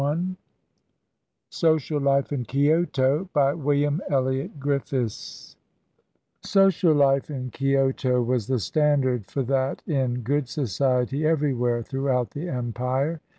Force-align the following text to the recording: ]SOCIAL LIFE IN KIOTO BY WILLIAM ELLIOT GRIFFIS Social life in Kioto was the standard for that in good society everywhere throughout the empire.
]SOCIAL 1.51 1.99
LIFE 1.99 2.31
IN 2.33 2.43
KIOTO 2.45 3.29
BY 3.33 3.53
WILLIAM 3.53 4.01
ELLIOT 4.09 4.59
GRIFFIS 4.59 5.57
Social 6.41 6.95
life 6.95 7.29
in 7.29 7.51
Kioto 7.51 8.19
was 8.25 8.47
the 8.47 8.57
standard 8.57 9.27
for 9.27 9.43
that 9.43 9.83
in 9.85 10.21
good 10.21 10.49
society 10.49 11.23
everywhere 11.23 11.83
throughout 11.83 12.31
the 12.31 12.49
empire. 12.49 13.21